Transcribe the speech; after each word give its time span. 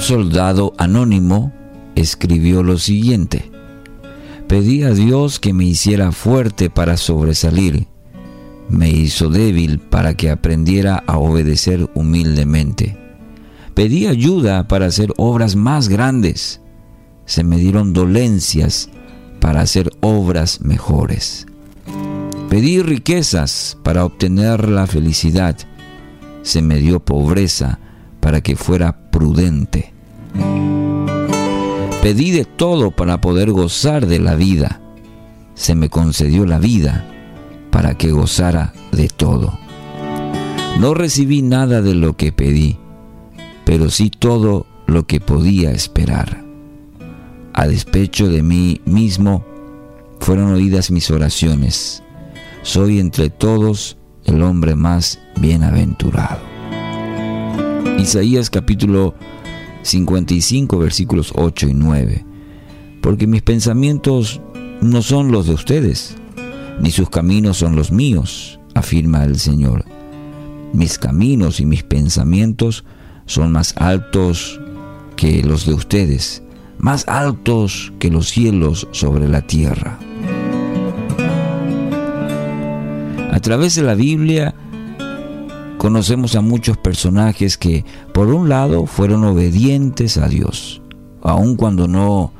soldado 0.00 0.72
anónimo 0.78 1.52
escribió 1.94 2.62
lo 2.62 2.78
siguiente. 2.78 3.50
Pedí 4.48 4.82
a 4.82 4.90
Dios 4.90 5.40
que 5.40 5.52
me 5.52 5.64
hiciera 5.64 6.12
fuerte 6.12 6.70
para 6.70 6.96
sobresalir. 6.96 7.86
Me 8.68 8.90
hizo 8.90 9.28
débil 9.28 9.78
para 9.78 10.14
que 10.14 10.30
aprendiera 10.30 11.02
a 11.06 11.18
obedecer 11.18 11.88
humildemente. 11.94 12.96
Pedí 13.74 14.06
ayuda 14.06 14.68
para 14.68 14.86
hacer 14.86 15.12
obras 15.16 15.56
más 15.56 15.88
grandes. 15.88 16.60
Se 17.26 17.42
me 17.42 17.56
dieron 17.56 17.92
dolencias 17.92 18.88
para 19.40 19.60
hacer 19.60 19.90
obras 20.00 20.60
mejores. 20.60 21.46
Pedí 22.48 22.80
riquezas 22.82 23.76
para 23.82 24.04
obtener 24.04 24.68
la 24.68 24.86
felicidad. 24.86 25.56
Se 26.42 26.62
me 26.62 26.78
dio 26.78 27.00
pobreza 27.00 27.80
para 28.24 28.40
que 28.40 28.56
fuera 28.56 29.10
prudente. 29.10 29.92
Pedí 32.00 32.30
de 32.30 32.46
todo 32.46 32.90
para 32.90 33.20
poder 33.20 33.50
gozar 33.50 34.06
de 34.06 34.18
la 34.18 34.34
vida. 34.34 34.80
Se 35.54 35.74
me 35.74 35.90
concedió 35.90 36.46
la 36.46 36.58
vida 36.58 37.04
para 37.70 37.98
que 37.98 38.12
gozara 38.12 38.72
de 38.92 39.08
todo. 39.08 39.58
No 40.80 40.94
recibí 40.94 41.42
nada 41.42 41.82
de 41.82 41.94
lo 41.94 42.16
que 42.16 42.32
pedí, 42.32 42.78
pero 43.66 43.90
sí 43.90 44.08
todo 44.08 44.64
lo 44.86 45.06
que 45.06 45.20
podía 45.20 45.72
esperar. 45.72 46.42
A 47.52 47.66
despecho 47.66 48.30
de 48.30 48.42
mí 48.42 48.80
mismo, 48.86 49.44
fueron 50.18 50.50
oídas 50.54 50.90
mis 50.90 51.10
oraciones. 51.10 52.02
Soy 52.62 53.00
entre 53.00 53.28
todos 53.28 53.98
el 54.24 54.40
hombre 54.40 54.76
más 54.76 55.20
bienaventurado. 55.38 56.53
Isaías 57.98 58.50
capítulo 58.50 59.14
55 59.82 60.78
versículos 60.78 61.32
8 61.34 61.68
y 61.68 61.74
9. 61.74 62.24
Porque 63.00 63.26
mis 63.26 63.42
pensamientos 63.42 64.40
no 64.80 65.02
son 65.02 65.32
los 65.32 65.46
de 65.46 65.54
ustedes, 65.54 66.16
ni 66.80 66.90
sus 66.90 67.10
caminos 67.10 67.58
son 67.58 67.76
los 67.76 67.90
míos, 67.90 68.60
afirma 68.74 69.24
el 69.24 69.38
Señor. 69.38 69.84
Mis 70.72 70.98
caminos 70.98 71.60
y 71.60 71.66
mis 71.66 71.82
pensamientos 71.82 72.84
son 73.26 73.52
más 73.52 73.74
altos 73.76 74.60
que 75.16 75.42
los 75.42 75.66
de 75.66 75.74
ustedes 75.74 76.44
más 76.78 77.08
altos 77.08 77.92
que 77.98 78.10
los 78.10 78.28
cielos 78.28 78.88
sobre 78.92 79.28
la 79.28 79.40
tierra. 79.42 79.98
A 83.30 83.40
través 83.40 83.74
de 83.74 83.82
la 83.82 83.94
Biblia 83.94 84.54
conocemos 85.84 86.34
a 86.34 86.40
muchos 86.40 86.78
personajes 86.78 87.58
que, 87.58 87.84
por 88.14 88.28
un 88.28 88.48
lado, 88.48 88.86
fueron 88.86 89.22
obedientes 89.22 90.16
a 90.16 90.28
Dios, 90.28 90.80
aun 91.20 91.56
cuando 91.56 91.88
no, 91.88 92.32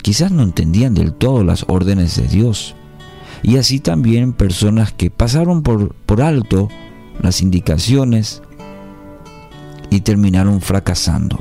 quizás 0.00 0.30
no 0.30 0.44
entendían 0.44 0.94
del 0.94 1.12
todo 1.12 1.42
las 1.42 1.64
órdenes 1.66 2.14
de 2.14 2.28
Dios. 2.28 2.76
Y 3.42 3.56
así 3.56 3.80
también 3.80 4.32
personas 4.32 4.92
que 4.92 5.10
pasaron 5.10 5.64
por, 5.64 5.92
por 6.06 6.22
alto 6.22 6.68
las 7.20 7.42
indicaciones 7.42 8.42
y 9.90 10.02
terminaron 10.02 10.60
fracasando. 10.60 11.40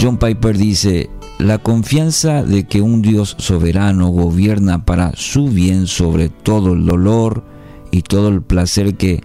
John 0.00 0.16
Piper 0.18 0.58
dice, 0.58 1.08
la 1.44 1.58
confianza 1.58 2.42
de 2.42 2.64
que 2.64 2.80
un 2.80 3.02
Dios 3.02 3.36
soberano 3.38 4.08
gobierna 4.08 4.86
para 4.86 5.12
su 5.14 5.48
bien 5.48 5.86
sobre 5.86 6.30
todo 6.30 6.72
el 6.72 6.86
dolor 6.86 7.44
y 7.90 8.00
todo 8.00 8.28
el 8.28 8.40
placer 8.40 8.96
que 8.96 9.22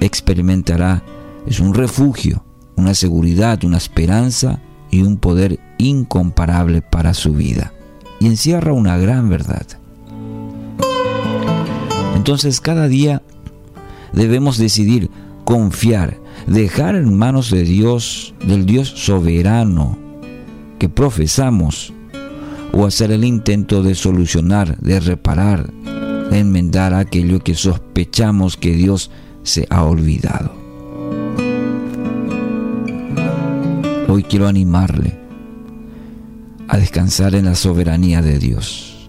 experimentará 0.00 1.04
es 1.46 1.60
un 1.60 1.72
refugio, 1.72 2.44
una 2.74 2.94
seguridad, 2.94 3.62
una 3.62 3.76
esperanza 3.76 4.60
y 4.90 5.02
un 5.02 5.18
poder 5.18 5.60
incomparable 5.78 6.82
para 6.82 7.14
su 7.14 7.32
vida. 7.32 7.72
Y 8.18 8.26
encierra 8.26 8.72
una 8.72 8.98
gran 8.98 9.28
verdad. 9.28 9.66
Entonces 12.16 12.60
cada 12.60 12.88
día 12.88 13.22
debemos 14.12 14.58
decidir 14.58 15.12
confiar, 15.44 16.18
dejar 16.48 16.96
en 16.96 17.16
manos 17.16 17.52
de 17.52 17.62
Dios, 17.62 18.34
del 18.44 18.66
Dios 18.66 18.88
soberano, 18.88 20.01
que 20.82 20.88
profesamos 20.88 21.92
o 22.72 22.84
hacer 22.84 23.12
el 23.12 23.22
intento 23.22 23.84
de 23.84 23.94
solucionar, 23.94 24.76
de 24.78 24.98
reparar, 24.98 25.72
de 25.72 26.40
enmendar 26.40 26.92
aquello 26.92 27.38
que 27.38 27.54
sospechamos 27.54 28.56
que 28.56 28.72
Dios 28.72 29.08
se 29.44 29.64
ha 29.70 29.84
olvidado. 29.84 30.52
Hoy 34.08 34.24
quiero 34.24 34.48
animarle 34.48 35.16
a 36.66 36.78
descansar 36.78 37.36
en 37.36 37.44
la 37.44 37.54
soberanía 37.54 38.20
de 38.20 38.40
Dios. 38.40 39.08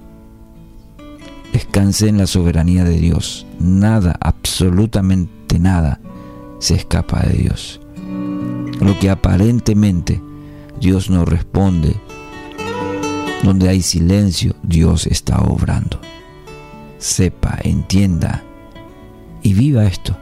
Descanse 1.53 2.07
en 2.07 2.19
la 2.19 2.27
soberanía 2.27 2.83
de 2.83 2.99
Dios. 2.99 3.47
Nada, 3.59 4.15
absolutamente 4.21 5.57
nada, 5.57 5.99
se 6.59 6.75
escapa 6.75 7.21
de 7.21 7.33
Dios. 7.33 7.81
Lo 8.79 8.99
que 8.99 9.09
aparentemente 9.09 10.21
Dios 10.83 11.09
no 11.09 11.23
responde. 11.23 11.95
Donde 13.41 13.69
hay 13.69 13.81
silencio, 13.81 14.53
Dios 14.63 15.07
está 15.07 15.39
obrando. 15.39 15.97
Sepa, 16.97 17.57
entienda 17.63 18.43
y 19.41 19.53
viva 19.53 19.85
esto 19.85 20.17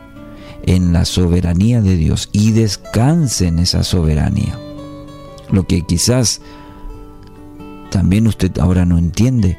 en 0.61 0.93
la 0.93 1.05
soberanía 1.05 1.81
de 1.81 1.97
Dios 1.97 2.29
y 2.31 2.51
descanse 2.51 3.47
en 3.47 3.57
esa 3.57 3.83
soberanía. 3.83 4.55
Lo 5.49 5.65
que 5.65 5.81
quizás 5.81 6.41
también 7.89 8.27
usted 8.27 8.55
ahora 8.59 8.85
no 8.85 8.99
entiende, 8.99 9.57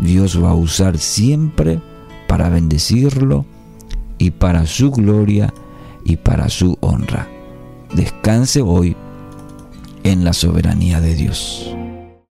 Dios 0.00 0.42
va 0.42 0.50
a 0.50 0.54
usar 0.54 0.98
siempre 0.98 1.80
para 2.26 2.48
bendecirlo 2.48 3.46
y 4.18 4.32
para 4.32 4.66
su 4.66 4.90
gloria 4.90 5.54
y 6.04 6.16
para 6.16 6.48
su 6.48 6.76
honra. 6.80 7.28
Descanse 7.94 8.62
hoy 8.62 8.96
en 10.04 10.24
la 10.24 10.32
soberanía 10.32 11.00
de 11.00 11.14
Dios. 11.14 11.74